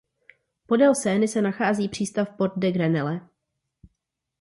Podél 0.65 0.93
Seiny 0.95 1.27
se 1.27 1.41
nachází 1.41 1.89
přístav 1.89 2.29
Port 2.37 2.53
de 2.57 2.71
Grenelle. 2.71 3.29